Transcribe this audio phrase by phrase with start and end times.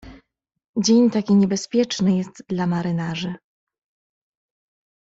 [0.77, 3.35] "Dzień taki niebezpieczny jest dla marynarzy."